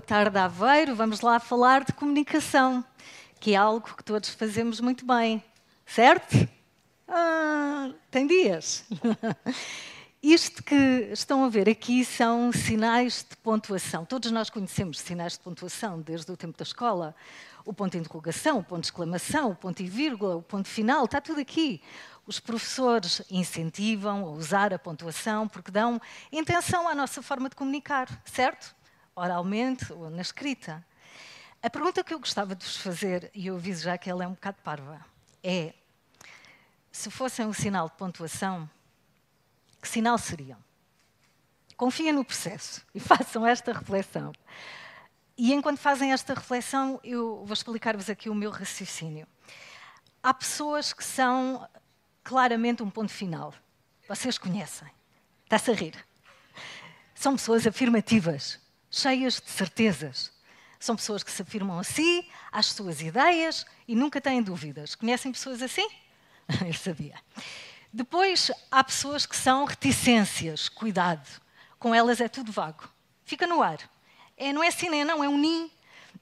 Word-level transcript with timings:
Boa 0.00 0.06
tarde 0.06 0.38
Aveiro. 0.38 0.96
Vamos 0.96 1.20
lá 1.20 1.38
falar 1.38 1.84
de 1.84 1.92
comunicação, 1.92 2.82
que 3.38 3.52
é 3.52 3.56
algo 3.56 3.94
que 3.94 4.02
todos 4.02 4.30
fazemos 4.30 4.80
muito 4.80 5.04
bem, 5.04 5.44
certo? 5.84 6.48
Ah, 7.06 7.90
tem 8.10 8.26
dias. 8.26 8.86
Isto 10.22 10.64
que 10.64 10.74
estão 11.12 11.44
a 11.44 11.50
ver 11.50 11.68
aqui 11.68 12.02
são 12.02 12.50
sinais 12.50 13.26
de 13.28 13.36
pontuação. 13.36 14.06
Todos 14.06 14.30
nós 14.30 14.48
conhecemos 14.48 14.98
sinais 14.98 15.34
de 15.34 15.40
pontuação 15.40 16.00
desde 16.00 16.32
o 16.32 16.36
tempo 16.36 16.56
da 16.56 16.62
escola. 16.62 17.14
O 17.62 17.74
ponto 17.74 17.92
de 17.92 17.98
interrogação, 17.98 18.58
o 18.58 18.64
ponto 18.64 18.80
de 18.80 18.86
exclamação, 18.86 19.50
o 19.50 19.54
ponto 19.54 19.82
e 19.82 19.86
vírgula, 19.86 20.34
o 20.34 20.42
ponto 20.42 20.66
final, 20.66 21.04
está 21.04 21.20
tudo 21.20 21.42
aqui. 21.42 21.82
Os 22.26 22.40
professores 22.40 23.20
incentivam 23.30 24.24
a 24.24 24.30
usar 24.30 24.72
a 24.72 24.78
pontuação 24.78 25.46
porque 25.46 25.70
dão 25.70 26.00
intenção 26.32 26.88
à 26.88 26.94
nossa 26.94 27.20
forma 27.20 27.50
de 27.50 27.54
comunicar, 27.54 28.08
certo? 28.24 28.79
Oralmente 29.20 29.92
ou 29.92 30.08
na 30.08 30.22
escrita. 30.22 30.82
A 31.62 31.68
pergunta 31.68 32.02
que 32.02 32.14
eu 32.14 32.18
gostava 32.18 32.54
de 32.54 32.64
vos 32.64 32.78
fazer, 32.78 33.30
e 33.34 33.48
eu 33.48 33.56
aviso 33.56 33.82
já 33.82 33.98
que 33.98 34.08
ela 34.08 34.24
é 34.24 34.26
um 34.26 34.32
bocado 34.32 34.56
parva, 34.64 35.04
é: 35.42 35.74
se 36.90 37.10
fossem 37.10 37.44
um 37.44 37.52
sinal 37.52 37.90
de 37.90 37.96
pontuação, 37.96 38.68
que 39.82 39.86
sinal 39.86 40.16
seriam? 40.16 40.58
Confiem 41.76 42.12
no 42.12 42.24
processo 42.24 42.82
e 42.94 42.98
façam 42.98 43.46
esta 43.46 43.74
reflexão. 43.74 44.32
E 45.36 45.52
enquanto 45.52 45.78
fazem 45.78 46.14
esta 46.14 46.32
reflexão, 46.32 46.98
eu 47.04 47.44
vou 47.44 47.52
explicar-vos 47.52 48.08
aqui 48.08 48.30
o 48.30 48.34
meu 48.34 48.50
raciocínio. 48.50 49.26
Há 50.22 50.32
pessoas 50.32 50.94
que 50.94 51.04
são 51.04 51.68
claramente 52.24 52.82
um 52.82 52.88
ponto 52.88 53.12
final. 53.12 53.52
Vocês 54.08 54.38
conhecem. 54.38 54.88
Está-se 55.44 55.70
a 55.70 55.74
rir. 55.74 56.06
São 57.14 57.36
pessoas 57.36 57.66
afirmativas, 57.66 58.58
cheias 58.90 59.40
de 59.40 59.50
certezas. 59.50 60.32
São 60.78 60.96
pessoas 60.96 61.22
que 61.22 61.30
se 61.30 61.42
afirmam 61.42 61.78
a 61.78 61.84
si, 61.84 62.26
às 62.50 62.66
suas 62.66 63.00
ideias 63.00 63.66
e 63.86 63.94
nunca 63.94 64.20
têm 64.20 64.42
dúvidas. 64.42 64.94
Conhecem 64.94 65.30
pessoas 65.30 65.62
assim? 65.62 65.88
Eu 66.66 66.74
sabia. 66.74 67.14
Depois 67.92 68.50
há 68.70 68.82
pessoas 68.82 69.26
que 69.26 69.36
são 69.36 69.64
reticências, 69.64 70.68
cuidado. 70.68 71.28
Com 71.78 71.94
elas 71.94 72.20
é 72.20 72.28
tudo 72.28 72.50
vago. 72.50 72.88
Fica 73.24 73.46
no 73.46 73.62
ar. 73.62 73.78
É, 74.36 74.52
não 74.52 74.62
é 74.62 74.70
sim 74.70 74.88
nem 74.88 75.04
não, 75.04 75.22
é 75.22 75.28
um 75.28 75.38
nim. 75.38 75.70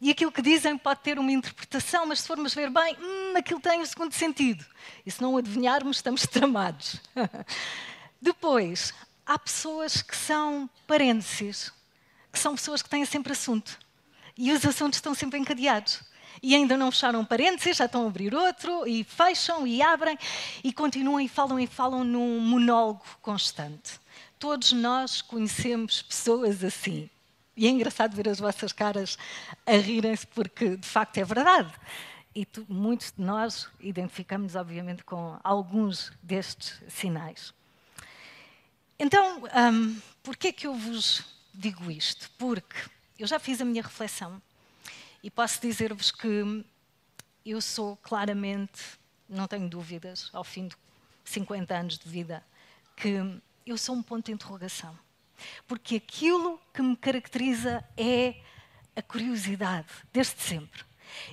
E 0.01 0.11
aquilo 0.11 0.31
que 0.31 0.43
dizem 0.43 0.77
pode 0.79 1.01
ter 1.01 1.19
uma 1.19 1.33
interpretação, 1.33 2.07
mas 2.07 2.21
se 2.21 2.29
formos 2.29 2.55
ver 2.55 2.71
bem, 2.71 2.97
hum, 3.01 3.37
aquilo 3.37 3.61
tem 3.61 3.79
o 3.79 3.83
um 3.83 3.87
segundo 3.87 4.13
sentido. 4.13 4.65
E 5.05 5.11
se 5.11 5.21
não 5.21 5.37
adivinharmos, 5.37 5.99
estamos 5.99 6.23
tramados. 6.27 7.01
Depois, 8.21 8.93
há 9.27 9.39
pessoas 9.39 10.03
que 10.03 10.17
são 10.17 10.69
parênteses, 10.87 11.73
são 12.39 12.55
pessoas 12.55 12.83
que 12.83 12.89
têm 12.89 13.05
sempre 13.05 13.33
assunto. 13.33 13.79
E 14.37 14.53
os 14.53 14.65
assuntos 14.65 14.99
estão 14.99 15.15
sempre 15.15 15.39
encadeados 15.39 16.01
e 16.43 16.55
ainda 16.55 16.77
não 16.77 16.91
fecharam 16.91 17.21
um 17.21 17.25
parênteses, 17.25 17.77
já 17.77 17.87
estão 17.87 18.05
a 18.05 18.09
abrir 18.09 18.35
outro, 18.35 18.87
e 18.87 19.05
fecham 19.05 19.67
e 19.67 19.83
abrem, 19.83 20.19
e 20.63 20.73
continuam 20.73 21.21
e 21.21 21.29
falam 21.29 21.59
e 21.59 21.67
falam 21.67 22.05
num 22.05 22.41
monólogo 22.41 23.05
constante. 23.21 24.01
Todos 24.39 24.73
nós 24.73 25.21
conhecemos 25.21 26.03
pessoas 26.03 26.63
assim. 26.63 27.11
E 27.57 27.67
é 27.67 27.71
engraçado 27.71 28.15
ver 28.15 28.29
as 28.29 28.39
vossas 28.39 28.73
caras 28.73 29.19
a 29.67 29.73
rirem-se, 29.73 30.27
porque 30.29 30.77
de 30.77 30.87
facto 30.87 31.19
é 31.19 31.25
verdade. 31.25 31.73
E 32.35 32.45
tu, 32.45 32.65
muitos 32.69 33.13
de 33.17 33.21
nós 33.21 33.69
identificamos, 33.81 34.55
obviamente, 34.55 35.03
com 35.03 35.37
alguns 35.43 36.13
destes 36.23 36.81
sinais. 36.89 37.53
Então, 38.97 39.43
um, 39.73 40.01
por 40.23 40.37
que 40.37 40.49
é 40.49 40.53
que 40.53 40.67
eu 40.69 40.75
vos 40.75 41.25
digo 41.59 41.91
isto? 41.91 42.31
Porque 42.39 42.77
eu 43.19 43.27
já 43.27 43.41
fiz 43.41 43.61
a 43.61 43.65
minha 43.65 43.83
reflexão 43.83 44.41
e 45.23 45.31
posso 45.31 45.61
dizer-vos 45.61 46.13
que 46.13 46.65
eu 47.45 47.61
sou 47.61 47.97
claramente, 47.97 48.81
não 49.29 49.49
tenho 49.49 49.69
dúvidas, 49.69 50.31
ao 50.33 50.45
fim 50.45 50.69
de 50.69 50.77
50 51.25 51.75
anos 51.75 51.99
de 51.99 52.09
vida, 52.09 52.45
que 52.97 53.41
eu 53.67 53.77
sou 53.77 53.97
um 53.97 54.03
ponto 54.03 54.27
de 54.27 54.33
interrogação. 54.33 54.97
Porque 55.67 55.97
aquilo 55.97 56.61
que 56.73 56.81
me 56.81 56.97
caracteriza 56.97 57.85
é 57.97 58.37
a 58.95 59.03
curiosidade, 59.03 59.89
desde 60.13 60.41
sempre. 60.41 60.83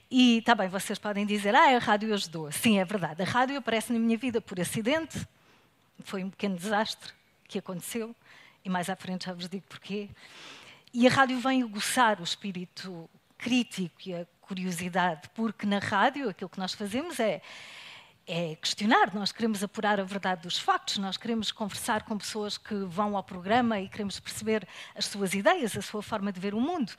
E 0.09 0.39
está 0.39 0.55
bem, 0.55 0.69
vocês 0.69 0.97
podem 0.97 1.25
dizer, 1.25 1.53
ah, 1.53 1.75
a 1.75 1.79
rádio 1.79 2.13
ajudou. 2.13 2.51
Sim, 2.51 2.79
é 2.79 2.85
verdade. 2.85 3.21
A 3.21 3.25
rádio 3.25 3.57
aparece 3.57 3.93
na 3.93 3.99
minha 3.99 4.17
vida 4.17 4.41
por 4.41 4.59
acidente. 4.59 5.27
Foi 6.03 6.23
um 6.23 6.29
pequeno 6.29 6.55
desastre 6.55 7.13
que 7.47 7.59
aconteceu. 7.59 8.15
E 8.65 8.69
mais 8.69 8.89
à 8.89 8.95
frente 8.95 9.27
já 9.27 9.33
vos 9.33 9.47
digo 9.47 9.63
porquê. 9.69 10.09
E 10.91 11.07
a 11.07 11.11
rádio 11.11 11.39
vem 11.39 11.61
aguçar 11.61 12.19
o 12.19 12.23
espírito 12.23 13.07
crítico 13.37 13.95
e 14.05 14.15
a 14.15 14.25
curiosidade, 14.41 15.29
porque 15.35 15.65
na 15.65 15.79
rádio 15.79 16.29
aquilo 16.29 16.49
que 16.49 16.57
nós 16.57 16.73
fazemos 16.73 17.19
é, 17.19 17.41
é 18.25 18.55
questionar, 18.55 19.13
nós 19.13 19.31
queremos 19.31 19.63
apurar 19.63 19.99
a 19.99 20.03
verdade 20.03 20.41
dos 20.41 20.57
factos, 20.57 20.97
nós 20.97 21.17
queremos 21.17 21.51
conversar 21.51 22.03
com 22.03 22.17
pessoas 22.17 22.57
que 22.57 22.73
vão 22.73 23.15
ao 23.15 23.23
programa 23.23 23.79
e 23.79 23.87
queremos 23.87 24.19
perceber 24.19 24.67
as 24.95 25.05
suas 25.05 25.33
ideias, 25.33 25.77
a 25.77 25.81
sua 25.81 26.01
forma 26.01 26.31
de 26.31 26.39
ver 26.39 26.55
o 26.55 26.61
mundo. 26.61 26.91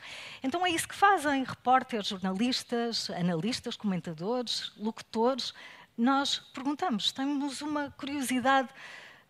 Então 0.43 0.65
é 0.65 0.71
isso 0.71 0.87
que 0.87 0.95
fazem 0.95 1.43
repórteres, 1.43 2.07
jornalistas, 2.07 3.11
analistas, 3.11 3.77
comentadores, 3.77 4.73
locutores. 4.77 5.53
Nós 5.97 6.39
perguntamos, 6.39 7.11
temos 7.11 7.61
uma 7.61 7.91
curiosidade 7.93 8.69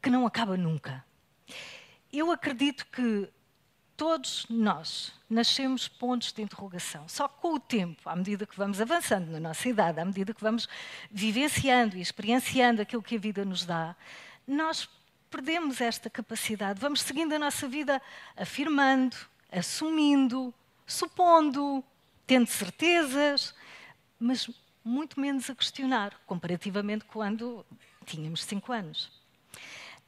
que 0.03 0.11
não 0.11 0.27
acaba 0.27 0.57
nunca. 0.57 1.05
Eu 2.13 2.31
acredito 2.31 2.87
que 2.87 3.29
Todos 3.97 4.45
nós 4.51 5.15
nascemos 5.29 5.89
pontos 5.89 6.31
de 6.31 6.43
interrogação. 6.43 7.09
Só 7.09 7.27
com 7.27 7.55
o 7.55 7.59
tempo, 7.59 8.07
à 8.07 8.15
medida 8.15 8.45
que 8.45 8.55
vamos 8.55 8.79
avançando 8.79 9.31
na 9.31 9.41
nossa 9.41 9.67
idade, 9.71 9.99
à 9.99 10.05
medida 10.05 10.35
que 10.35 10.43
vamos 10.43 10.69
vivenciando 11.11 11.97
e 11.97 12.03
experienciando 12.03 12.83
aquilo 12.83 13.03
que 13.03 13.17
a 13.17 13.19
vida 13.19 13.43
nos 13.43 13.65
dá, 13.65 13.97
nós 14.47 14.87
perdemos 15.31 15.81
esta 15.81 16.11
capacidade. 16.11 16.79
Vamos 16.79 17.01
seguindo 17.01 17.33
a 17.33 17.39
nossa 17.39 17.67
vida 17.67 18.03
afirmando, 18.37 19.17
assumindo, 19.51 20.53
supondo, 20.87 21.83
tendo 22.27 22.49
certezas, 22.49 23.55
mas 24.21 24.51
muito 24.85 25.19
menos 25.19 25.49
a 25.49 25.55
questionar, 25.55 26.21
comparativamente 26.27 27.07
quando 27.07 27.65
tínhamos 28.05 28.45
cinco 28.45 28.75
anos. 28.75 29.11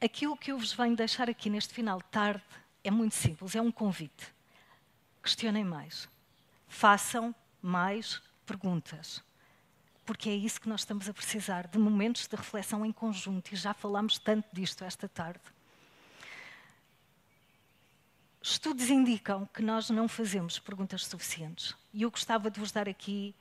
Aquilo 0.01 0.37
que 0.37 0.51
eu 0.51 0.57
vos 0.57 0.71
venho 0.71 0.95
deixar 0.95 1.29
aqui 1.29 1.49
neste 1.49 1.73
final 1.73 1.97
de 1.97 2.05
tarde 2.05 2.43
é 2.83 2.89
muito 2.89 3.15
simples, 3.15 3.53
é 3.53 3.61
um 3.61 3.71
convite. 3.71 4.33
Questionem 5.21 5.65
mais. 5.65 6.07
Façam 6.69 7.35
mais 7.61 8.21
perguntas. 8.45 9.21
Porque 10.05 10.29
é 10.29 10.35
isso 10.35 10.61
que 10.61 10.69
nós 10.69 10.81
estamos 10.81 11.09
a 11.09 11.13
precisar, 11.13 11.67
de 11.67 11.77
momentos 11.77 12.27
de 12.27 12.35
reflexão 12.35 12.85
em 12.85 12.93
conjunto, 12.93 13.51
e 13.51 13.57
já 13.57 13.73
falámos 13.73 14.17
tanto 14.17 14.47
disto 14.53 14.85
esta 14.85 15.09
tarde. 15.09 15.41
Estudos 18.41 18.89
indicam 18.89 19.45
que 19.53 19.61
nós 19.61 19.89
não 19.89 20.07
fazemos 20.07 20.57
perguntas 20.57 21.05
suficientes. 21.05 21.75
E 21.93 22.03
eu 22.03 22.09
gostava 22.09 22.49
de 22.49 22.57
vos 22.57 22.71
dar 22.71 22.87
aqui 22.87 23.35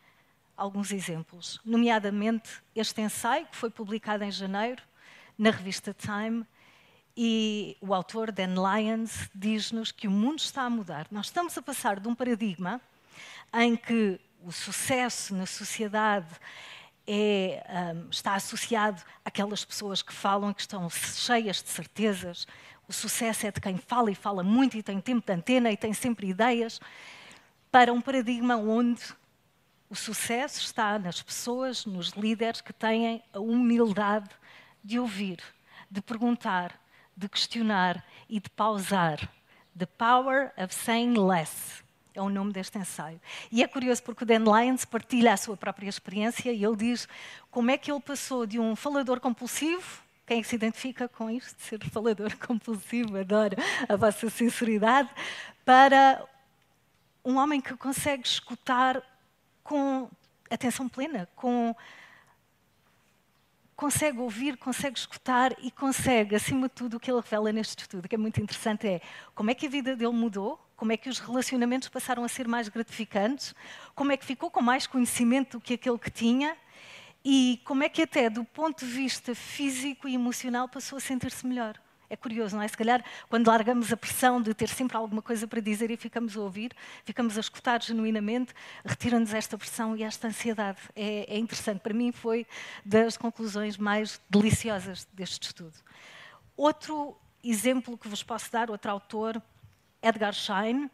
alguns 0.57 0.91
exemplos, 0.91 1.61
nomeadamente 1.65 2.61
este 2.75 3.01
ensaio 3.01 3.47
que 3.47 3.57
foi 3.57 3.71
publicado 3.71 4.25
em 4.25 4.31
janeiro 4.33 4.83
na 5.39 5.51
revista 5.51 5.95
Time 5.95 6.45
e 7.17 7.77
o 7.81 7.95
autor, 7.95 8.33
Dan 8.33 8.55
Lyons, 8.55 9.31
diz-nos 9.35 9.93
que 9.93 10.09
o 10.09 10.11
mundo 10.11 10.41
está 10.41 10.63
a 10.63 10.71
mudar. 10.71 11.07
Nós 11.11 11.27
estamos 11.27 11.57
a 11.57 11.63
passar 11.63 12.01
de 12.01 12.09
um 12.09 12.15
paradigma 12.15 12.81
em 13.55 13.77
que 13.77 14.21
o 14.43 14.53
sucesso 14.53 15.35
na 15.35 15.47
sociedade 15.47 16.29
é, 17.07 17.65
um, 17.95 18.11
está 18.11 18.35
associado 18.35 19.03
àquelas 19.25 19.65
pessoas 19.65 20.03
que 20.03 20.13
falam 20.13 20.53
que 20.53 20.61
estão 20.61 20.89
cheias 20.91 21.63
de 21.63 21.69
certezas. 21.69 22.47
O 22.87 22.93
sucesso 22.93 23.47
é 23.47 23.51
de 23.51 23.61
quem 23.61 23.77
fala 23.79 24.11
e 24.11 24.15
fala 24.15 24.43
muito 24.43 24.77
e 24.77 24.83
tem 24.83 25.01
tempo 25.01 25.27
de 25.27 25.33
antena 25.33 25.71
e 25.71 25.77
tem 25.77 25.93
sempre 25.93 26.29
ideias, 26.29 26.81
para 27.71 27.93
um 27.93 28.01
paradigma 28.01 28.57
onde 28.57 29.03
o 29.91 29.95
sucesso 29.95 30.61
está 30.61 30.99
nas 30.99 31.23
pessoas, 31.23 31.87
nos 31.87 32.11
líderes 32.11 32.61
que 32.61 32.73
têm 32.73 33.23
a 33.33 33.41
humildade 33.41 34.29
de 34.89 34.99
ouvir, 34.99 35.39
de 35.91 36.01
perguntar, 36.01 36.81
de 37.15 37.29
questionar 37.29 38.03
e 38.27 38.41
de 38.41 38.49
pausar. 38.49 39.21
The 39.79 39.85
Power 39.85 40.51
of 40.57 40.75
Saying 40.75 41.13
Less 41.13 41.83
é 42.15 42.23
o 42.23 42.31
nome 42.31 42.55
deste 42.55 42.79
ensaio. 42.79 43.21
E 43.53 43.63
é 43.63 43.69
curioso 43.69 44.03
porque 44.03 44.25
o 44.25 44.27
Dan 44.27 44.45
Lyons 44.45 44.87
partilha 44.87 45.35
a 45.35 45.37
sua 45.37 45.59
própria 45.59 45.91
experiência 45.91 46.51
e 46.51 46.65
ele 46.65 46.75
diz 46.75 47.07
como 47.51 47.71
é 47.71 47.77
que 47.77 47.93
ele 47.93 48.01
passou 48.01 48.47
de 48.47 48.59
um 48.59 48.75
falador 48.75 49.21
compulsivo, 49.21 50.03
quem 50.27 50.43
se 50.43 50.57
identifica 50.57 51.07
com 51.07 51.29
isto, 51.29 51.55
de 51.59 51.65
ser 51.65 51.85
falador 51.91 52.35
compulsivo, 52.41 53.19
adoro 53.19 53.57
a 53.87 53.95
vossa 53.95 54.31
sinceridade, 54.31 55.11
para 55.67 56.25
um 57.23 57.37
homem 57.37 57.61
que 57.61 57.77
consegue 57.77 58.27
escutar 58.27 59.03
com 59.63 60.09
atenção 60.51 60.89
plena, 60.89 61.29
com 61.37 61.77
consegue 63.79 64.19
ouvir, 64.19 64.57
consegue 64.57 64.99
escutar 64.99 65.55
e 65.63 65.71
consegue, 65.71 66.35
acima 66.35 66.67
de 66.67 66.75
tudo, 66.75 66.97
o 66.97 67.01
que 67.01 67.09
ele 67.09 67.21
revela 67.21 67.53
neste 67.53 67.83
estudo, 67.83 68.09
que 68.09 68.15
é 68.17 68.19
muito 68.19 68.41
interessante, 68.43 68.89
é 68.89 69.01
como 69.37 69.53
é 69.53 69.55
que 69.55 69.69
a 69.69 69.71
vida 69.71 69.95
dele 69.95 70.13
mudou, 70.13 70.59
como 70.77 70.91
é 70.91 70.97
que 70.97 71.09
os 71.09 71.21
relacionamentos 71.21 71.89
passaram 71.89 72.25
a 72.25 72.29
ser 72.29 72.49
mais 72.49 72.69
gratificantes, 72.69 73.55
como 73.95 74.11
é 74.11 74.17
que 74.17 74.27
ficou 74.27 74.51
com 74.51 74.61
mais 74.61 74.89
conhecimento 74.89 75.59
do 75.59 75.61
que 75.61 75.75
aquele 75.75 75.97
que 75.97 76.11
tinha 76.11 76.57
e 77.25 77.63
como 77.65 77.85
é 77.85 77.89
que 77.89 78.03
até 78.03 78.29
do 78.29 78.43
ponto 78.43 78.85
de 78.85 78.91
vista 78.91 79.33
físico 79.33 80.09
e 80.09 80.15
emocional 80.17 80.69
passou 80.69 80.97
a 80.97 81.01
sentir-se 81.01 81.47
melhor. 81.47 81.81
É 82.11 82.17
curioso, 82.17 82.57
não 82.57 82.63
é? 82.63 82.69
Se 82.69 82.77
calhar, 82.77 83.05
quando 83.29 83.47
largamos 83.49 83.93
a 83.93 83.97
pressão 83.97 84.41
de 84.41 84.55
ter 84.55 84.69
sempre 84.69 84.97
alguma 84.97 85.21
coisa 85.21 85.47
para 85.47 85.61
dizer 85.61 85.91
e 85.91 85.97
ficamos 85.97 86.37
a 86.37 86.41
ouvir, 86.41 86.73
ficamos 87.05 87.37
a 87.37 87.41
escutar 87.41 87.83
genuinamente, 87.83 88.55
retira-nos 88.85 89.35
esta 89.35 89.59
pressão 89.59 89.95
e 89.95 90.03
esta 90.03 90.29
ansiedade. 90.29 90.79
É, 90.97 91.35
é, 91.35 91.39
interessante. 91.39 91.81
Para 91.81 91.93
mim, 91.93 92.11
foi 92.11 92.47
das 92.85 93.17
conclusões 93.17 93.77
mais 93.77 94.21
deliciosas 94.31 95.07
deste 95.13 95.49
estudo. 95.49 95.75
Outro 96.57 97.17
exemplo 97.45 97.99
que 97.99 98.09
vos 98.09 98.23
posso 98.23 98.51
dar, 98.51 98.71
outro 98.71 98.91
autor, 98.91 99.43
Edgar 100.03 100.33
Schein, 100.33 100.91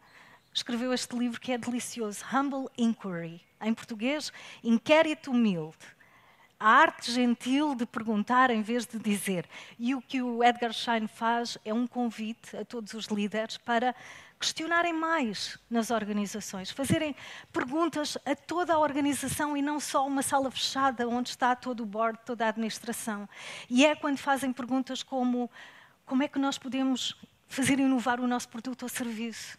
escreveu 0.53 0.93
este 0.93 1.17
livro 1.17 1.39
que 1.39 1.53
é 1.53 1.57
delicioso, 1.57 2.25
Humble 2.33 2.67
Inquiry. 2.77 3.41
Em 3.61 3.73
português, 3.73 4.33
Inquérito 4.61 5.31
Humilde 5.31 5.95
a 6.59 6.69
arte 6.69 7.11
gentil 7.11 7.75
de 7.75 7.85
perguntar 7.85 8.49
em 8.49 8.61
vez 8.61 8.85
de 8.85 8.97
dizer. 8.97 9.47
E 9.77 9.93
o 9.93 10.01
que 10.01 10.21
o 10.21 10.43
Edgar 10.43 10.73
Schein 10.73 11.07
faz 11.07 11.57
é 11.65 11.73
um 11.73 11.85
convite 11.85 12.55
a 12.55 12.65
todos 12.65 12.93
os 12.93 13.05
líderes 13.05 13.57
para 13.57 13.95
questionarem 14.39 14.93
mais 14.93 15.57
nas 15.69 15.91
organizações, 15.91 16.69
fazerem 16.69 17.15
perguntas 17.51 18.17
a 18.25 18.35
toda 18.35 18.73
a 18.73 18.79
organização 18.79 19.55
e 19.55 19.61
não 19.61 19.79
só 19.79 20.05
uma 20.05 20.21
sala 20.21 20.51
fechada 20.51 21.07
onde 21.07 21.29
está 21.29 21.55
todo 21.55 21.81
o 21.81 21.85
board, 21.85 22.19
toda 22.25 22.45
a 22.45 22.49
administração. 22.49 23.27
E 23.69 23.85
é 23.85 23.95
quando 23.95 24.17
fazem 24.17 24.51
perguntas 24.51 25.01
como 25.01 25.49
como 26.05 26.21
é 26.21 26.27
que 26.27 26.37
nós 26.37 26.57
podemos 26.57 27.15
fazer 27.47 27.79
inovar 27.79 28.19
o 28.19 28.27
nosso 28.27 28.47
produto 28.49 28.83
ou 28.83 28.89
serviço? 28.89 29.57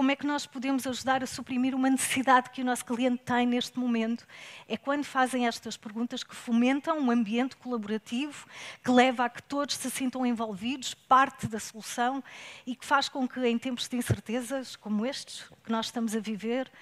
Como 0.00 0.10
é 0.10 0.16
que 0.16 0.26
nós 0.26 0.46
podemos 0.46 0.86
ajudar 0.86 1.22
a 1.22 1.26
suprimir 1.26 1.74
uma 1.74 1.90
necessidade 1.90 2.48
que 2.48 2.62
o 2.62 2.64
nosso 2.64 2.86
cliente 2.86 3.22
tem 3.22 3.44
neste 3.44 3.78
momento? 3.78 4.26
É 4.66 4.74
quando 4.74 5.04
fazem 5.04 5.46
estas 5.46 5.76
perguntas 5.76 6.24
que 6.24 6.34
fomentam 6.34 6.98
um 6.98 7.10
ambiente 7.10 7.54
colaborativo, 7.54 8.46
que 8.82 8.90
leva 8.90 9.26
a 9.26 9.28
que 9.28 9.42
todos 9.42 9.76
se 9.76 9.90
sintam 9.90 10.24
envolvidos, 10.24 10.94
parte 10.94 11.46
da 11.46 11.60
solução 11.60 12.24
e 12.66 12.74
que 12.74 12.86
faz 12.86 13.10
com 13.10 13.28
que, 13.28 13.46
em 13.46 13.58
tempos 13.58 13.88
de 13.88 13.98
incertezas 13.98 14.74
como 14.74 15.04
estes 15.04 15.42
que 15.62 15.70
nós 15.70 15.84
estamos 15.84 16.16
a 16.16 16.18
viver, 16.18 16.72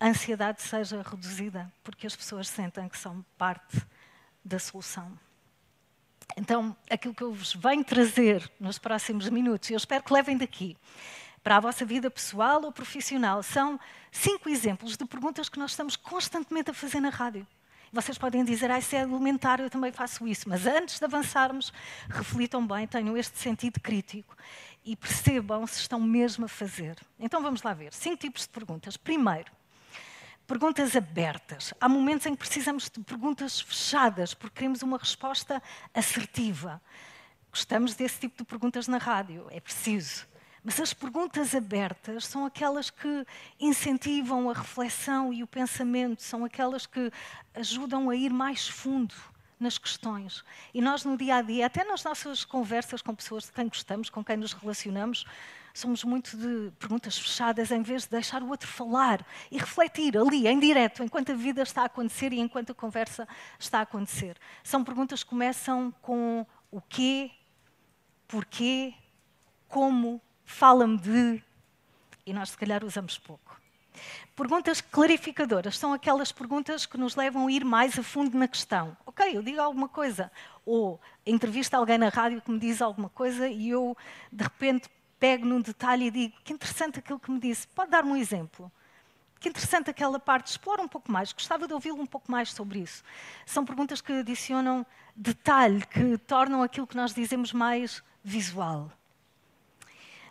a 0.00 0.08
ansiedade 0.08 0.60
seja 0.60 1.02
reduzida, 1.02 1.72
porque 1.84 2.04
as 2.04 2.16
pessoas 2.16 2.48
sentem 2.48 2.88
que 2.88 2.98
são 2.98 3.24
parte 3.38 3.80
da 4.44 4.58
solução. 4.58 5.16
Então, 6.36 6.76
aquilo 6.90 7.14
que 7.14 7.22
eu 7.22 7.32
vos 7.32 7.54
venho 7.54 7.84
trazer 7.84 8.50
nos 8.58 8.76
próximos 8.76 9.28
minutos, 9.28 9.70
eu 9.70 9.76
espero 9.76 10.02
que 10.02 10.12
levem 10.12 10.36
daqui, 10.36 10.76
para 11.42 11.56
a 11.56 11.60
vossa 11.60 11.84
vida 11.84 12.10
pessoal 12.10 12.62
ou 12.64 12.72
profissional. 12.72 13.42
São 13.42 13.78
cinco 14.10 14.48
exemplos 14.48 14.96
de 14.96 15.04
perguntas 15.04 15.48
que 15.48 15.58
nós 15.58 15.70
estamos 15.72 15.96
constantemente 15.96 16.70
a 16.70 16.74
fazer 16.74 17.00
na 17.00 17.10
rádio. 17.10 17.46
Vocês 17.92 18.16
podem 18.16 18.44
dizer, 18.44 18.70
ah, 18.70 18.78
isso 18.78 18.94
é 18.94 19.00
elementar, 19.00 19.60
eu 19.60 19.68
também 19.68 19.90
faço 19.90 20.26
isso. 20.26 20.48
Mas 20.48 20.64
antes 20.64 20.98
de 20.98 21.04
avançarmos, 21.04 21.72
reflitam 22.08 22.64
bem, 22.64 22.86
tenham 22.86 23.16
este 23.16 23.36
sentido 23.36 23.80
crítico 23.80 24.36
e 24.84 24.94
percebam 24.94 25.66
se 25.66 25.80
estão 25.80 26.00
mesmo 26.00 26.44
a 26.44 26.48
fazer. 26.48 26.96
Então 27.18 27.42
vamos 27.42 27.62
lá 27.62 27.72
ver. 27.72 27.92
Cinco 27.92 28.18
tipos 28.18 28.42
de 28.42 28.48
perguntas. 28.50 28.96
Primeiro, 28.96 29.50
perguntas 30.46 30.94
abertas. 30.94 31.74
Há 31.80 31.88
momentos 31.88 32.26
em 32.26 32.32
que 32.32 32.38
precisamos 32.38 32.88
de 32.88 33.00
perguntas 33.00 33.60
fechadas, 33.60 34.34
porque 34.34 34.56
queremos 34.56 34.82
uma 34.82 34.96
resposta 34.96 35.60
assertiva. 35.92 36.80
Gostamos 37.50 37.94
desse 37.94 38.20
tipo 38.20 38.38
de 38.38 38.44
perguntas 38.44 38.86
na 38.86 38.98
rádio, 38.98 39.48
é 39.50 39.58
preciso. 39.58 40.29
Mas 40.62 40.78
as 40.78 40.92
perguntas 40.92 41.54
abertas 41.54 42.26
são 42.26 42.44
aquelas 42.44 42.90
que 42.90 43.26
incentivam 43.58 44.50
a 44.50 44.52
reflexão 44.52 45.32
e 45.32 45.42
o 45.42 45.46
pensamento, 45.46 46.22
são 46.22 46.44
aquelas 46.44 46.84
que 46.84 47.10
ajudam 47.54 48.10
a 48.10 48.16
ir 48.16 48.30
mais 48.30 48.68
fundo 48.68 49.14
nas 49.58 49.78
questões. 49.78 50.44
E 50.72 50.80
nós, 50.80 51.04
no 51.04 51.16
dia 51.16 51.36
a 51.36 51.42
dia, 51.42 51.66
até 51.66 51.84
nas 51.84 52.04
nossas 52.04 52.44
conversas 52.44 53.00
com 53.02 53.14
pessoas 53.14 53.44
de 53.44 53.52
quem 53.52 53.68
gostamos, 53.68 54.10
com 54.10 54.24
quem 54.24 54.36
nos 54.36 54.52
relacionamos, 54.52 55.24
somos 55.72 56.02
muito 56.04 56.36
de 56.36 56.72
perguntas 56.78 57.18
fechadas 57.18 57.70
em 57.70 57.82
vez 57.82 58.04
de 58.04 58.10
deixar 58.10 58.42
o 58.42 58.48
outro 58.48 58.66
falar 58.66 59.24
e 59.50 59.58
refletir 59.58 60.16
ali, 60.16 60.46
em 60.46 60.58
direto, 60.58 61.02
enquanto 61.02 61.32
a 61.32 61.34
vida 61.34 61.62
está 61.62 61.82
a 61.82 61.86
acontecer 61.86 62.32
e 62.32 62.40
enquanto 62.40 62.72
a 62.72 62.74
conversa 62.74 63.26
está 63.58 63.78
a 63.78 63.82
acontecer. 63.82 64.36
São 64.64 64.82
perguntas 64.82 65.22
que 65.22 65.30
começam 65.30 65.94
com 66.02 66.46
o 66.70 66.80
quê, 66.80 67.30
porquê, 68.26 68.94
como, 69.68 70.20
fala-me 70.50 70.98
de. 70.98 71.42
E 72.26 72.32
nós, 72.32 72.50
se 72.50 72.58
calhar, 72.58 72.84
usamos 72.84 73.16
pouco. 73.18 73.58
Perguntas 74.36 74.80
clarificadoras 74.80 75.78
são 75.78 75.92
aquelas 75.92 76.32
perguntas 76.32 76.86
que 76.86 76.96
nos 76.98 77.16
levam 77.16 77.46
a 77.46 77.52
ir 77.52 77.64
mais 77.64 77.98
a 77.98 78.02
fundo 78.02 78.36
na 78.36 78.48
questão. 78.48 78.96
Ok, 79.06 79.36
eu 79.36 79.42
digo 79.42 79.60
alguma 79.60 79.88
coisa. 79.88 80.30
Ou 80.64 81.00
entrevista 81.26 81.76
alguém 81.76 81.98
na 81.98 82.08
rádio 82.08 82.40
que 82.40 82.50
me 82.50 82.58
diz 82.58 82.80
alguma 82.82 83.08
coisa 83.08 83.48
e 83.48 83.70
eu, 83.70 83.96
de 84.30 84.44
repente, 84.44 84.88
pego 85.18 85.46
num 85.46 85.60
detalhe 85.60 86.06
e 86.06 86.10
digo: 86.10 86.36
que 86.44 86.52
interessante 86.52 86.98
aquilo 86.98 87.18
que 87.18 87.30
me 87.30 87.38
disse. 87.38 87.66
Pode 87.68 87.90
dar-me 87.90 88.10
um 88.10 88.16
exemplo? 88.16 88.70
Que 89.38 89.48
interessante 89.48 89.90
aquela 89.90 90.18
parte. 90.18 90.48
Explora 90.48 90.82
um 90.82 90.88
pouco 90.88 91.10
mais. 91.10 91.32
Gostava 91.32 91.66
de 91.66 91.72
ouvi-lo 91.72 92.00
um 92.00 92.06
pouco 92.06 92.30
mais 92.30 92.52
sobre 92.52 92.80
isso. 92.80 93.02
São 93.46 93.64
perguntas 93.64 94.00
que 94.00 94.12
adicionam 94.12 94.86
detalhe, 95.16 95.84
que 95.86 96.18
tornam 96.18 96.62
aquilo 96.62 96.86
que 96.86 96.96
nós 96.96 97.14
dizemos 97.14 97.52
mais 97.52 98.02
visual. 98.22 98.90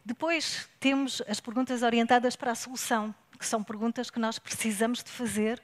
Depois 0.06 0.68
temos 0.80 1.22
as 1.28 1.40
perguntas 1.40 1.84
orientadas 1.84 2.36
para 2.36 2.52
a 2.52 2.56
solução, 2.56 3.14
que 3.38 3.46
são 3.46 3.64
perguntas 3.64 4.10
que 4.10 4.20
nós 4.20 4.40
precisamos 4.40 5.04
de 5.04 5.10
fazer 5.10 5.62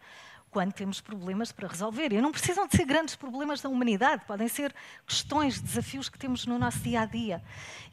quando 0.55 0.71
temos 0.71 1.01
problemas 1.01 1.51
para 1.51 1.67
resolver. 1.67 2.13
E 2.13 2.21
não 2.21 2.31
precisam 2.31 2.65
de 2.65 2.77
ser 2.77 2.85
grandes 2.85 3.13
problemas 3.13 3.59
da 3.59 3.67
humanidade, 3.67 4.23
podem 4.25 4.47
ser 4.47 4.73
questões, 5.05 5.59
desafios 5.59 6.07
que 6.07 6.17
temos 6.17 6.45
no 6.45 6.57
nosso 6.57 6.79
dia 6.79 7.01
a 7.01 7.05
dia. 7.05 7.43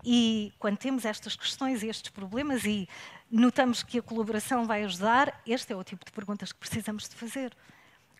E 0.04 0.52
quando 0.60 0.76
temos 0.76 1.04
estas 1.04 1.34
questões 1.34 1.82
e 1.82 1.88
estes 1.88 2.12
problemas 2.12 2.64
e 2.64 2.88
notamos 3.28 3.82
que 3.82 3.98
a 3.98 4.02
colaboração 4.02 4.64
vai 4.64 4.84
ajudar, 4.84 5.42
este 5.44 5.72
é 5.72 5.76
o 5.76 5.82
tipo 5.82 6.05
de 6.05 6.12
perguntas 6.12 6.52
que 6.52 6.58
precisamos 6.60 7.08
de 7.08 7.17
fazer. 7.17 7.52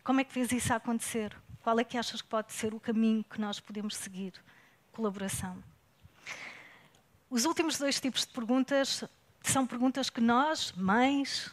Como 0.03 0.19
é 0.19 0.25
que 0.25 0.33
vês 0.33 0.51
isso 0.51 0.73
acontecer? 0.73 1.33
Qual 1.61 1.79
é 1.79 1.83
que 1.85 1.97
achas 1.97 2.21
que 2.21 2.27
pode 2.27 2.51
ser 2.51 2.73
o 2.73 2.79
caminho 2.81 3.23
que 3.23 3.39
nós 3.39 3.61
podemos 3.61 3.95
seguir? 3.95 4.33
Colaboração. 4.91 5.63
Os 7.33 7.45
últimos 7.45 7.79
dois 7.79 7.99
tipos 7.99 8.27
de 8.27 8.31
perguntas 8.31 9.03
são 9.41 9.65
perguntas 9.65 10.07
que 10.07 10.21
nós, 10.21 10.71
mães, 10.73 11.51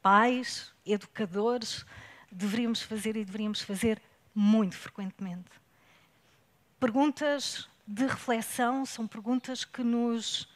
pais, 0.00 0.72
educadores, 0.86 1.84
deveríamos 2.30 2.80
fazer 2.80 3.16
e 3.16 3.24
deveríamos 3.24 3.60
fazer 3.60 4.00
muito 4.32 4.76
frequentemente. 4.76 5.50
Perguntas 6.78 7.68
de 7.84 8.06
reflexão 8.06 8.86
são 8.86 9.04
perguntas 9.04 9.64
que 9.64 9.82
nos 9.82 10.48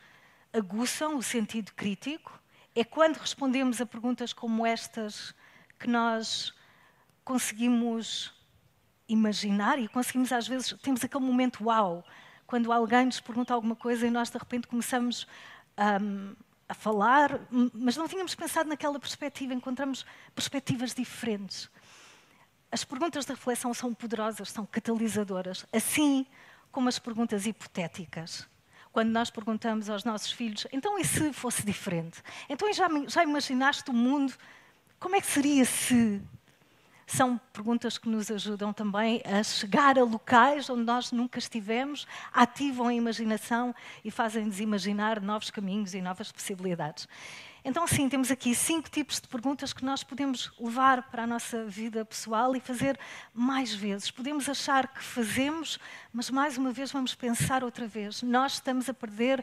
aguçam 0.53 1.17
o 1.17 1.23
sentido 1.23 1.73
crítico. 1.75 2.41
É 2.77 2.85
quando 2.85 3.17
respondemos 3.17 3.81
a 3.81 3.87
perguntas 3.87 4.33
como 4.33 4.65
estas 4.65 5.35
que 5.81 5.89
nós 5.89 6.55
conseguimos 7.25 8.33
imaginar 9.09 9.81
e 9.81 9.89
conseguimos, 9.89 10.31
às 10.31 10.47
vezes, 10.47 10.77
temos 10.81 11.03
aquele 11.03 11.25
momento 11.25 11.65
uau, 11.65 12.05
quando 12.47 12.73
alguém 12.73 13.07
nos 13.07 13.21
pergunta 13.21 13.55
alguma 13.55 13.77
coisa 13.77 14.07
e 14.07 14.11
nós 14.11 14.31
de 14.31 14.39
repente 14.39 14.67
começamos 14.67 15.27
um, 16.03 16.35
a 16.69 16.75
falar, 16.75 17.41
mas 17.73 17.97
não 17.97 18.09
tínhamos 18.09 18.35
pensado 18.35 18.69
naquela 18.69 18.99
perspectiva, 18.99 19.53
encontramos 19.53 20.05
perspectivas 20.35 20.95
diferentes. 20.95 21.69
As 22.71 22.85
perguntas 22.85 23.25
de 23.25 23.33
reflexão 23.33 23.73
são 23.73 23.95
poderosas, 23.95 24.51
são 24.51 24.67
catalisadoras, 24.67 25.65
assim 25.73 26.27
como 26.73 26.89
as 26.89 26.99
perguntas 26.99 27.47
hipotéticas. 27.47 28.49
Quando 28.93 29.11
nós 29.11 29.31
perguntamos 29.31 29.91
aos 29.91 30.05
nossos 30.05 30.33
filhos, 30.33 30.67
então 30.73 30.99
e 30.99 31.05
se 31.05 31.33
fosse 31.33 31.65
diferente? 31.65 32.23
Então 32.49 32.73
já, 32.73 32.89
já 33.07 33.23
imaginaste 33.23 33.91
o 33.91 33.95
mundo? 33.95 34.33
Como 34.99 35.17
é 35.17 35.21
que 35.21 35.27
seria 35.27 35.65
se? 35.65 36.23
São 37.07 37.39
perguntas 37.53 37.99
que 37.99 38.09
nos 38.09 38.31
ajudam 38.31 38.73
também 38.73 39.23
a 39.25 39.43
chegar 39.43 39.99
a 39.99 40.05
locais 40.05 40.69
onde 40.71 40.85
nós 40.85 41.13
nunca 41.13 41.39
estivemos, 41.39 42.07
ativam 42.33 42.89
a 42.89 42.95
imaginação 42.95 43.75
e 44.05 44.11
fazem-nos 44.11 44.61
imaginar 44.61 45.21
novos 45.21 45.51
caminhos 45.51 45.95
e 45.95 46.01
novas 46.01 46.33
possibilidades. 46.33 47.07
Então, 47.67 47.87
sim, 47.87 48.11
temos 48.11 48.31
aqui 48.31 48.55
cinco 48.55 48.91
tipos 48.91 49.19
de 49.19 49.27
perguntas 49.27 49.73
que 49.73 49.83
nós 49.85 50.05
podemos 50.05 50.53
levar 50.61 51.05
para 51.05 51.23
a 51.23 51.27
nossa 51.27 51.65
vida 51.65 52.05
pessoal 52.05 52.55
e 52.55 52.61
fazer 52.61 52.99
mais 53.33 53.73
vezes. 53.73 54.11
Podemos 54.11 54.47
achar 54.51 54.87
que 54.87 55.03
fazemos, 55.03 55.79
mas 56.13 56.29
mais 56.29 56.59
uma 56.59 56.73
vez 56.73 56.93
vamos 56.93 57.15
pensar 57.15 57.65
outra 57.65 57.87
vez. 57.87 58.23
Nós 58.23 58.55
estamos 58.55 58.91
a 58.91 58.93
perder 58.93 59.43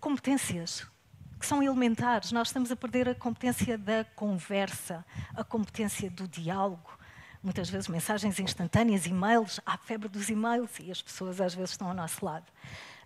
competências 0.00 0.84
que 1.38 1.46
são 1.46 1.62
elementares. 1.62 2.32
Nós 2.32 2.48
estamos 2.48 2.72
a 2.72 2.76
perder 2.76 3.08
a 3.08 3.14
competência 3.14 3.78
da 3.78 4.04
conversa, 4.16 5.04
a 5.34 5.44
competência 5.44 6.10
do 6.10 6.28
diálogo, 6.28 6.98
muitas 7.42 7.70
vezes 7.70 7.88
mensagens 7.88 8.38
instantâneas, 8.38 9.06
e-mails, 9.06 9.60
há 9.64 9.76
febre 9.78 10.08
dos 10.08 10.28
e-mails 10.28 10.70
e 10.78 10.90
as 10.90 11.00
pessoas 11.00 11.40
às 11.40 11.54
vezes 11.54 11.70
estão 11.70 11.88
ao 11.88 11.94
nosso 11.94 12.24
lado. 12.24 12.46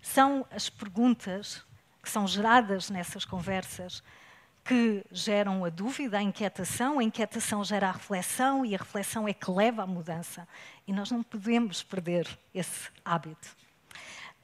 São 0.01 0.45
as 0.51 0.69
perguntas 0.69 1.63
que 2.03 2.09
são 2.09 2.27
geradas 2.27 2.89
nessas 2.89 3.25
conversas 3.25 4.03
que 4.63 5.05
geram 5.11 5.63
a 5.63 5.69
dúvida, 5.69 6.17
a 6.17 6.23
inquietação, 6.23 6.99
a 6.99 7.03
inquietação 7.03 7.63
gera 7.63 7.89
a 7.89 7.91
reflexão 7.91 8.65
e 8.65 8.73
a 8.73 8.77
reflexão 8.77 9.27
é 9.27 9.33
que 9.33 9.49
leva 9.49 9.83
à 9.83 9.87
mudança. 9.87 10.47
E 10.87 10.93
nós 10.93 11.11
não 11.11 11.21
podemos 11.21 11.83
perder 11.83 12.27
esse 12.53 12.89
hábito. 13.03 13.55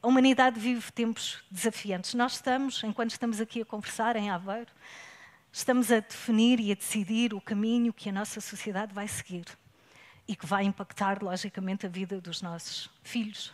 A 0.01 0.07
humanidade 0.07 0.59
vive 0.59 0.91
tempos 0.91 1.43
desafiantes. 1.49 2.13
Nós 2.13 2.33
estamos, 2.33 2.83
enquanto 2.83 3.11
estamos 3.11 3.41
aqui 3.41 3.61
a 3.61 3.65
conversar 3.65 4.15
em 4.15 4.29
Aveiro, 4.29 4.71
estamos 5.51 5.91
a 5.91 5.99
definir 5.99 6.59
e 6.59 6.71
a 6.71 6.75
decidir 6.75 7.33
o 7.33 7.41
caminho 7.41 7.91
que 7.91 8.09
a 8.09 8.11
nossa 8.11 8.39
sociedade 8.39 8.93
vai 8.93 9.07
seguir 9.07 9.45
e 10.27 10.35
que 10.35 10.45
vai 10.45 10.63
impactar, 10.63 11.23
logicamente, 11.23 11.85
a 11.85 11.89
vida 11.89 12.19
dos 12.21 12.41
nossos 12.41 12.89
filhos, 13.03 13.53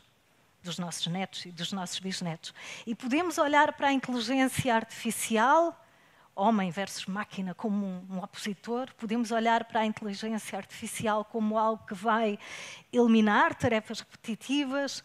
dos 0.64 0.78
nossos 0.78 1.08
netos 1.08 1.46
e 1.46 1.52
dos 1.52 1.72
nossos 1.72 2.00
bisnetos. 2.00 2.54
E 2.86 2.94
podemos 2.94 3.38
olhar 3.38 3.74
para 3.74 3.88
a 3.88 3.94
inteligência 3.94 4.76
artificial 4.76 5.78
homem 6.38 6.70
versus 6.70 7.08
máquina 7.08 7.56
como 7.56 7.86
um, 8.10 8.20
opositor, 8.22 8.94
podemos 8.96 9.32
olhar 9.32 9.66
para 9.66 9.82
a 9.82 9.86
inteligência 9.86 10.58
artificial 10.58 11.26
como 11.26 11.58
algo 11.58 11.84
que 11.86 11.96
vai 11.96 12.38
eliminar 12.94 13.56
tarefas 13.56 14.02
repetitivas, 14.02 15.04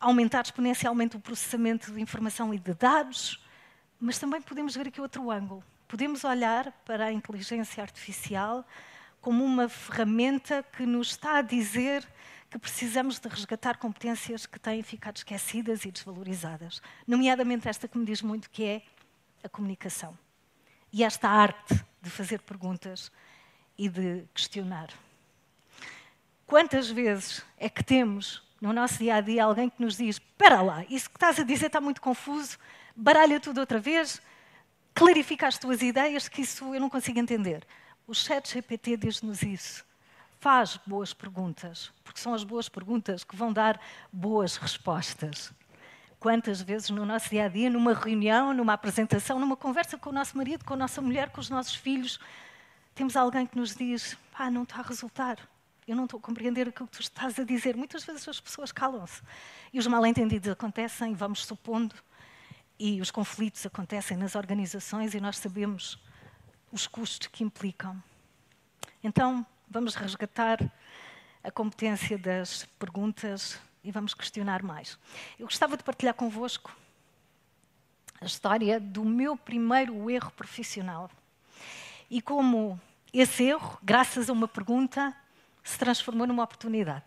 aumentar 0.00 0.44
exponencialmente 0.44 1.16
o 1.16 1.20
processamento 1.20 1.92
de 1.92 2.00
informação 2.00 2.52
e 2.52 2.58
de 2.58 2.74
dados, 2.74 3.40
mas 4.00 4.18
também 4.18 4.42
podemos 4.42 4.74
ver 4.74 4.88
aqui 4.88 5.00
outro 5.00 5.30
ângulo. 5.30 5.62
Podemos 5.86 6.24
olhar 6.24 6.72
para 6.84 7.06
a 7.06 7.12
inteligência 7.12 7.80
artificial 7.80 8.66
como 9.22 9.44
uma 9.44 9.68
ferramenta 9.68 10.64
que 10.76 10.84
nos 10.84 11.10
está 11.10 11.38
a 11.38 11.42
dizer 11.42 12.06
que 12.50 12.58
precisamos 12.58 13.18
de 13.18 13.28
resgatar 13.28 13.78
competências 13.78 14.44
que 14.44 14.58
têm 14.58 14.82
ficado 14.82 15.16
esquecidas 15.16 15.86
e 15.86 15.90
desvalorizadas, 15.92 16.82
nomeadamente 17.06 17.68
esta 17.68 17.88
que 17.88 17.96
me 17.96 18.04
diz 18.04 18.20
muito 18.20 18.50
que 18.50 18.64
é 18.64 18.82
a 19.42 19.48
comunicação 19.48 20.18
e 20.92 21.02
esta 21.04 21.28
arte 21.28 21.82
de 22.02 22.10
fazer 22.10 22.40
perguntas 22.42 23.10
e 23.78 23.88
de 23.88 24.24
questionar. 24.34 24.90
Quantas 26.44 26.90
vezes 26.90 27.42
é 27.56 27.70
que 27.70 27.82
temos 27.82 28.42
no 28.60 28.72
nosso 28.72 28.98
dia 28.98 29.14
a 29.14 29.20
dia 29.20 29.44
alguém 29.44 29.70
que 29.70 29.80
nos 29.80 29.96
diz: 29.96 30.16
Espera 30.16 30.60
lá, 30.60 30.84
isso 30.90 31.08
que 31.08 31.16
estás 31.16 31.38
a 31.38 31.44
dizer 31.44 31.66
está 31.66 31.80
muito 31.80 32.00
confuso, 32.02 32.58
baralha 32.94 33.40
tudo 33.40 33.60
outra 33.60 33.78
vez, 33.78 34.20
clarifica 34.92 35.46
as 35.46 35.56
tuas 35.56 35.80
ideias, 35.80 36.28
que 36.28 36.42
isso 36.42 36.74
eu 36.74 36.80
não 36.80 36.90
consigo 36.90 37.18
entender. 37.18 37.64
O 38.06 38.14
chat 38.14 38.52
GPT 38.52 38.96
diz-nos 38.96 39.42
isso. 39.42 39.84
Faz 40.40 40.78
boas 40.84 41.12
perguntas, 41.12 41.92
porque 42.02 42.18
são 42.18 42.34
as 42.34 42.42
boas 42.42 42.68
perguntas 42.68 43.22
que 43.22 43.36
vão 43.36 43.52
dar 43.52 43.80
boas 44.12 44.56
respostas. 44.56 45.52
Quantas 46.18 46.60
vezes 46.60 46.90
no 46.90 47.06
nosso 47.06 47.30
dia 47.30 47.44
a 47.44 47.48
dia, 47.48 47.70
numa 47.70 47.94
reunião, 47.94 48.52
numa 48.52 48.72
apresentação, 48.72 49.38
numa 49.38 49.56
conversa 49.56 49.96
com 49.96 50.10
o 50.10 50.12
nosso 50.12 50.36
marido, 50.36 50.64
com 50.64 50.74
a 50.74 50.76
nossa 50.76 51.00
mulher, 51.00 51.30
com 51.30 51.40
os 51.40 51.48
nossos 51.48 51.76
filhos, 51.76 52.18
temos 52.94 53.16
alguém 53.16 53.46
que 53.46 53.56
nos 53.56 53.74
diz: 53.74 54.16
Ah, 54.34 54.50
não 54.50 54.64
está 54.64 54.80
a 54.80 54.82
resultar, 54.82 55.38
eu 55.86 55.94
não 55.94 56.04
estou 56.04 56.18
a 56.18 56.20
compreender 56.20 56.68
aquilo 56.68 56.88
que 56.88 56.96
tu 56.96 57.02
estás 57.02 57.38
a 57.38 57.44
dizer. 57.44 57.76
Muitas 57.76 58.04
vezes 58.04 58.26
as 58.28 58.40
pessoas 58.40 58.72
calam-se. 58.72 59.22
E 59.72 59.78
os 59.78 59.86
mal-entendidos 59.86 60.48
acontecem, 60.48 61.14
vamos 61.14 61.44
supondo, 61.44 61.94
e 62.78 63.00
os 63.00 63.10
conflitos 63.10 63.64
acontecem 63.64 64.16
nas 64.16 64.34
organizações 64.34 65.14
e 65.14 65.20
nós 65.20 65.38
sabemos 65.38 65.98
os 66.72 66.86
custos 66.86 67.28
que 67.28 67.44
implicam. 67.44 68.02
Então, 69.04 69.46
vamos 69.68 69.94
resgatar 69.94 70.58
a 71.44 71.50
competência 71.50 72.16
das 72.16 72.64
perguntas 72.78 73.60
e 73.84 73.90
vamos 73.90 74.14
questionar 74.14 74.62
mais. 74.62 74.98
Eu 75.38 75.46
gostava 75.46 75.76
de 75.76 75.84
partilhar 75.84 76.14
convosco 76.14 76.74
a 78.20 78.24
história 78.24 78.80
do 78.80 79.04
meu 79.04 79.36
primeiro 79.36 80.08
erro 80.08 80.30
profissional. 80.30 81.10
E 82.08 82.22
como 82.22 82.80
esse 83.12 83.44
erro, 83.44 83.78
graças 83.82 84.30
a 84.30 84.32
uma 84.32 84.48
pergunta, 84.48 85.14
se 85.62 85.78
transformou 85.78 86.26
numa 86.26 86.44
oportunidade. 86.44 87.04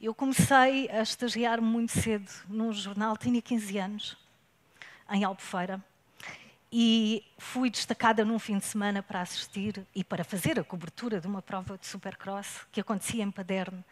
Eu 0.00 0.14
comecei 0.14 0.90
a 0.90 1.00
estagiar 1.02 1.60
muito 1.62 1.92
cedo 1.92 2.30
num 2.48 2.72
jornal, 2.72 3.16
tinha 3.16 3.40
15 3.40 3.78
anos, 3.78 4.16
em 5.08 5.22
Albufeira, 5.22 5.82
e 6.72 7.22
fui 7.36 7.68
destacada 7.68 8.24
num 8.24 8.38
fim 8.38 8.56
de 8.56 8.64
semana 8.64 9.02
para 9.02 9.20
assistir 9.20 9.86
e 9.94 10.02
para 10.02 10.24
fazer 10.24 10.58
a 10.58 10.64
cobertura 10.64 11.20
de 11.20 11.26
uma 11.26 11.42
prova 11.42 11.76
de 11.76 11.86
supercross 11.86 12.66
que 12.72 12.80
acontecia 12.80 13.22
em 13.22 13.30
Paderne, 13.30 13.84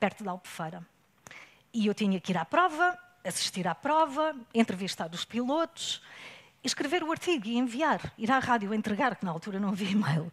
perto 0.00 0.22
de 0.22 0.28
Albufeira. 0.30 0.82
E 1.74 1.86
eu 1.86 1.92
tinha 1.92 2.18
que 2.18 2.32
ir 2.32 2.38
à 2.38 2.44
prova, 2.46 2.98
assistir 3.22 3.68
à 3.68 3.74
prova, 3.74 4.34
entrevistar 4.54 5.10
os 5.12 5.26
pilotos, 5.26 6.02
escrever 6.64 7.02
o 7.02 7.12
artigo 7.12 7.46
e 7.48 7.58
enviar, 7.58 8.00
ir 8.16 8.32
à 8.32 8.38
rádio 8.38 8.72
entregar, 8.72 9.16
que 9.16 9.24
na 9.24 9.30
altura 9.30 9.60
não 9.60 9.68
havia 9.68 9.90
e-mail. 9.90 10.32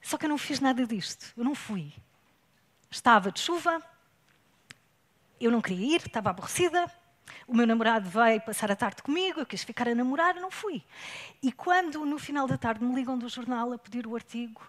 Só 0.00 0.16
que 0.16 0.26
eu 0.26 0.30
não 0.30 0.38
fiz 0.38 0.60
nada 0.60 0.86
disto, 0.86 1.32
eu 1.36 1.42
não 1.42 1.56
fui. 1.56 1.92
Estava 2.88 3.32
de 3.32 3.40
chuva, 3.40 3.82
eu 5.40 5.50
não 5.50 5.60
queria 5.60 5.96
ir, 5.96 6.06
estava 6.06 6.30
aborrecida. 6.30 6.88
O 7.46 7.54
meu 7.54 7.66
namorado 7.66 8.08
veio 8.08 8.40
passar 8.40 8.70
a 8.70 8.76
tarde 8.76 9.02
comigo, 9.02 9.40
eu 9.40 9.46
quis 9.46 9.62
ficar 9.62 9.88
a 9.88 9.94
namorar, 9.94 10.34
não 10.34 10.50
fui. 10.50 10.82
E 11.42 11.52
quando 11.52 12.04
no 12.04 12.18
final 12.18 12.46
da 12.46 12.56
tarde 12.56 12.84
me 12.84 12.94
ligam 12.94 13.18
do 13.18 13.28
jornal 13.28 13.72
a 13.72 13.78
pedir 13.78 14.06
o 14.06 14.14
artigo, 14.14 14.62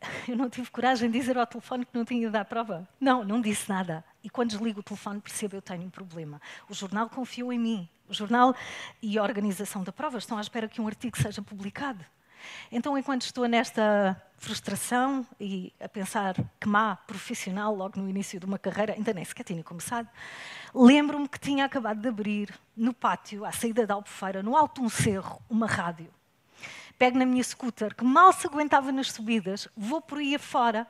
eu 0.28 0.36
não 0.36 0.48
tive 0.48 0.70
coragem 0.70 1.10
de 1.10 1.18
dizer 1.18 1.36
ao 1.38 1.46
telefone 1.46 1.84
que 1.84 1.96
não 1.96 2.04
tinha 2.04 2.28
à 2.28 2.44
prova. 2.44 2.88
Não, 3.00 3.24
não 3.24 3.40
disse 3.40 3.68
nada. 3.68 4.04
E 4.22 4.30
quando 4.30 4.50
desligo 4.50 4.80
o 4.80 4.82
telefone, 4.82 5.20
percebo 5.20 5.50
que 5.50 5.56
eu 5.56 5.62
tenho 5.62 5.82
um 5.82 5.90
problema. 5.90 6.40
O 6.68 6.74
jornal 6.74 7.08
confiou 7.08 7.52
em 7.52 7.58
mim. 7.58 7.88
O 8.08 8.14
jornal 8.14 8.54
e 9.02 9.18
a 9.18 9.22
organização 9.22 9.82
da 9.82 9.92
prova 9.92 10.18
estão 10.18 10.38
à 10.38 10.40
espera 10.40 10.68
que 10.68 10.80
um 10.80 10.86
artigo 10.86 11.16
seja 11.16 11.42
publicado. 11.42 12.04
Então, 12.70 12.96
enquanto 12.96 13.22
estou 13.22 13.46
nesta 13.46 14.20
frustração 14.38 15.26
e 15.40 15.72
a 15.80 15.88
pensar 15.88 16.34
que 16.60 16.68
má 16.68 16.96
profissional 16.96 17.74
logo 17.74 18.00
no 18.00 18.08
início 18.08 18.38
de 18.38 18.46
uma 18.46 18.58
carreira, 18.58 18.92
ainda 18.94 19.12
nem 19.12 19.24
sequer 19.24 19.44
tinha 19.44 19.62
começado, 19.62 20.08
lembro-me 20.74 21.28
que 21.28 21.40
tinha 21.40 21.64
acabado 21.64 22.00
de 22.00 22.08
abrir 22.08 22.54
no 22.76 22.92
pátio, 22.92 23.44
à 23.44 23.52
saída 23.52 23.86
da 23.86 23.94
Albufeira, 23.94 24.42
no 24.42 24.56
alto 24.56 24.80
de 24.80 24.86
um 24.86 24.90
cerro, 24.90 25.40
uma 25.48 25.66
rádio 25.66 26.10
pego 26.98 27.18
na 27.18 27.26
minha 27.26 27.44
scooter, 27.44 27.94
que 27.94 28.04
mal 28.04 28.32
se 28.32 28.46
aguentava 28.46 28.90
nas 28.90 29.12
subidas, 29.12 29.68
vou 29.76 30.00
por 30.00 30.18
aí 30.18 30.34
afora, 30.34 30.86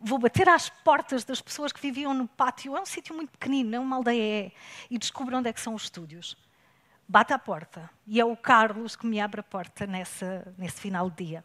vou 0.00 0.18
bater 0.18 0.48
às 0.48 0.68
portas 0.68 1.24
das 1.24 1.40
pessoas 1.40 1.72
que 1.72 1.80
viviam 1.80 2.14
no 2.14 2.26
pátio. 2.26 2.76
É 2.76 2.80
um 2.80 2.86
sítio 2.86 3.14
muito 3.14 3.30
pequenino, 3.30 3.74
é 3.74 3.78
uma 3.78 3.96
aldeia, 3.96 4.52
e 4.90 4.98
descubro 4.98 5.36
onde 5.36 5.48
é 5.48 5.52
que 5.52 5.60
são 5.60 5.74
os 5.74 5.84
estúdios. 5.84 6.36
Bate 7.10 7.32
à 7.32 7.38
porta 7.40 7.90
e 8.06 8.20
é 8.20 8.24
o 8.24 8.36
Carlos 8.36 8.94
que 8.94 9.04
me 9.04 9.20
abre 9.20 9.40
a 9.40 9.42
porta 9.42 9.84
nessa, 9.84 10.46
nesse 10.56 10.80
final 10.80 11.10
de 11.10 11.24
dia. 11.24 11.44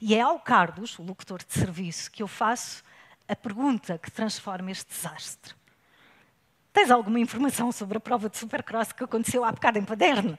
E 0.00 0.12
é 0.12 0.20
ao 0.20 0.40
Carlos, 0.40 0.98
o 0.98 1.04
locutor 1.04 1.38
de 1.44 1.52
serviço, 1.52 2.10
que 2.10 2.20
eu 2.20 2.26
faço 2.26 2.82
a 3.28 3.36
pergunta 3.36 3.96
que 3.96 4.10
transforma 4.10 4.72
este 4.72 4.88
desastre. 4.88 5.54
Tens 6.72 6.90
alguma 6.90 7.20
informação 7.20 7.70
sobre 7.70 7.98
a 7.98 8.00
prova 8.00 8.28
de 8.28 8.36
supercross 8.36 8.90
que 8.90 9.04
aconteceu 9.04 9.44
há 9.44 9.52
bocado 9.52 9.78
em 9.78 9.84
Paderno? 9.84 10.36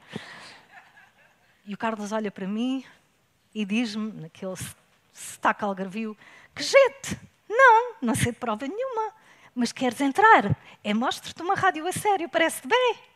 E 1.65 1.73
o 1.73 1.77
Carlos 1.77 2.11
olha 2.11 2.29
para 2.29 2.45
mim, 2.45 2.83
e 3.53 3.63
diz-me, 3.63 4.11
naquele 4.11 4.55
sotaque 5.13 5.63
algarvio, 5.63 6.17
que 6.53 6.63
gente, 6.63 7.17
não, 7.47 7.95
não 8.01 8.13
sei 8.13 8.33
de 8.33 8.39
prova 8.39 8.67
nenhuma, 8.67 9.13
mas 9.55 9.71
queres 9.71 10.01
entrar? 10.01 10.53
É 10.83 10.93
mostro-te 10.93 11.41
uma 11.41 11.55
rádio 11.55 11.87
a 11.87 11.93
sério, 11.93 12.27
parece-te 12.27 12.67
bem. 12.67 13.14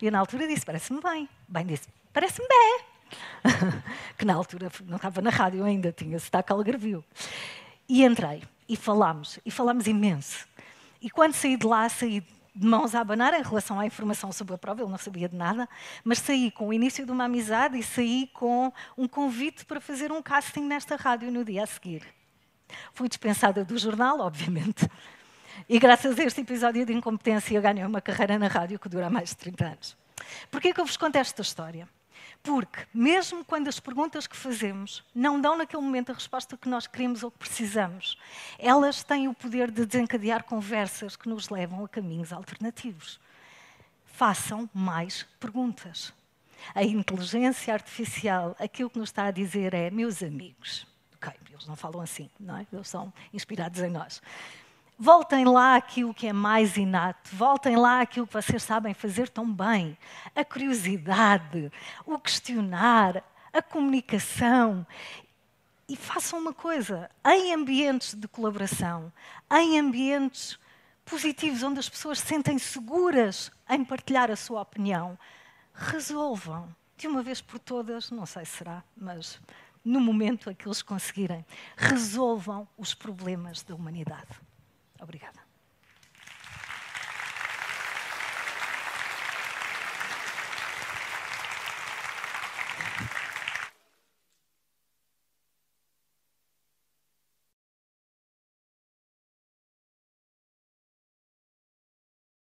E 0.00 0.10
na 0.10 0.18
altura 0.18 0.46
disse, 0.46 0.64
parece-me 0.64 1.00
bem. 1.00 1.28
Bem 1.46 1.66
disse, 1.66 1.88
parece-me 2.12 2.46
bem. 2.48 2.80
que 4.16 4.24
na 4.24 4.34
altura 4.34 4.70
não 4.84 4.96
estava 4.96 5.20
na 5.20 5.30
rádio 5.30 5.64
ainda, 5.64 5.92
tinha 5.92 6.18
sotaque 6.18 6.52
algarvio. 6.52 7.04
E 7.88 8.04
entrei, 8.04 8.42
e 8.68 8.76
falámos, 8.76 9.38
e 9.44 9.50
falámos 9.50 9.86
imenso. 9.86 10.46
E 11.02 11.10
quando 11.10 11.34
saí 11.34 11.56
de 11.56 11.66
lá, 11.66 11.88
saí 11.88 12.20
de 12.54 12.66
mãos 12.66 12.94
a 12.94 13.00
abanar 13.00 13.34
em 13.34 13.42
relação 13.42 13.78
à 13.78 13.86
informação 13.86 14.32
sobre 14.32 14.54
a 14.54 14.58
prova, 14.58 14.82
ele 14.82 14.90
não 14.90 14.98
sabia 14.98 15.28
de 15.28 15.36
nada, 15.36 15.68
mas 16.04 16.18
saí 16.18 16.50
com 16.50 16.68
o 16.68 16.72
início 16.72 17.04
de 17.04 17.12
uma 17.12 17.24
amizade 17.24 17.78
e 17.78 17.82
saí 17.82 18.28
com 18.32 18.72
um 18.96 19.08
convite 19.08 19.64
para 19.64 19.80
fazer 19.80 20.12
um 20.12 20.22
casting 20.22 20.62
nesta 20.62 20.96
rádio 20.96 21.30
no 21.30 21.44
dia 21.44 21.64
a 21.64 21.66
seguir. 21.66 22.02
Fui 22.92 23.08
dispensada 23.08 23.64
do 23.64 23.76
jornal, 23.78 24.20
obviamente, 24.20 24.88
e 25.68 25.78
graças 25.78 26.18
a 26.18 26.24
este 26.24 26.40
episódio 26.40 26.84
de 26.84 26.92
incompetência 26.92 27.60
ganhei 27.60 27.84
uma 27.84 28.00
carreira 28.00 28.38
na 28.38 28.48
rádio 28.48 28.78
que 28.78 28.88
dura 28.88 29.10
mais 29.10 29.30
de 29.30 29.36
30 29.36 29.64
anos. 29.64 29.96
Por 30.50 30.64
é 30.64 30.72
que 30.72 30.80
eu 30.80 30.84
vos 30.84 30.96
conto 30.96 31.16
esta 31.16 31.42
história? 31.42 31.88
Porque, 32.42 32.86
mesmo 32.94 33.44
quando 33.44 33.68
as 33.68 33.78
perguntas 33.78 34.26
que 34.26 34.36
fazemos 34.36 35.04
não 35.14 35.40
dão 35.40 35.56
naquele 35.58 35.82
momento 35.82 36.10
a 36.10 36.14
resposta 36.14 36.56
que 36.56 36.68
nós 36.68 36.86
queremos 36.86 37.22
ou 37.22 37.30
que 37.30 37.38
precisamos, 37.38 38.16
elas 38.58 39.02
têm 39.02 39.28
o 39.28 39.34
poder 39.34 39.70
de 39.70 39.84
desencadear 39.84 40.44
conversas 40.44 41.16
que 41.16 41.28
nos 41.28 41.50
levam 41.50 41.84
a 41.84 41.88
caminhos 41.88 42.32
alternativos. 42.32 43.20
Façam 44.06 44.68
mais 44.72 45.24
perguntas. 45.38 46.14
A 46.74 46.82
inteligência 46.82 47.72
artificial, 47.74 48.56
aquilo 48.58 48.90
que 48.90 48.98
nos 48.98 49.10
está 49.10 49.24
a 49.24 49.30
dizer 49.30 49.74
é, 49.74 49.90
meus 49.90 50.22
amigos, 50.22 50.86
ok, 51.16 51.32
eles 51.50 51.66
não 51.66 51.76
falam 51.76 52.00
assim, 52.00 52.30
não 52.38 52.56
é? 52.56 52.66
Eles 52.72 52.88
são 52.88 53.12
inspirados 53.32 53.80
em 53.80 53.90
nós. 53.90 54.22
Voltem 55.02 55.46
lá 55.46 55.76
aquilo 55.76 56.12
que 56.12 56.26
é 56.26 56.32
mais 56.32 56.76
inato, 56.76 57.34
voltem 57.34 57.74
lá 57.74 58.02
aquilo 58.02 58.26
que 58.26 58.34
vocês 58.34 58.62
sabem 58.62 58.92
fazer 58.92 59.30
tão 59.30 59.50
bem. 59.50 59.96
A 60.36 60.44
curiosidade, 60.44 61.72
o 62.04 62.18
questionar, 62.18 63.24
a 63.50 63.62
comunicação. 63.62 64.86
E 65.88 65.96
façam 65.96 66.38
uma 66.38 66.52
coisa: 66.52 67.10
em 67.24 67.54
ambientes 67.54 68.12
de 68.12 68.28
colaboração, 68.28 69.10
em 69.50 69.78
ambientes 69.78 70.58
positivos, 71.02 71.62
onde 71.62 71.80
as 71.80 71.88
pessoas 71.88 72.18
se 72.18 72.26
sentem 72.26 72.58
seguras 72.58 73.50
em 73.70 73.82
partilhar 73.82 74.30
a 74.30 74.36
sua 74.36 74.60
opinião, 74.60 75.18
resolvam 75.72 76.68
de 76.98 77.08
uma 77.08 77.22
vez 77.22 77.40
por 77.40 77.58
todas, 77.58 78.10
não 78.10 78.26
sei 78.26 78.44
se 78.44 78.58
será, 78.58 78.84
mas 78.94 79.40
no 79.82 79.98
momento 79.98 80.50
a 80.50 80.54
que 80.54 80.68
eles 80.68 80.82
conseguirem, 80.82 81.42
resolvam 81.74 82.68
os 82.76 82.92
problemas 82.92 83.62
da 83.62 83.74
humanidade. 83.74 84.49
Obrigada. 85.00 85.49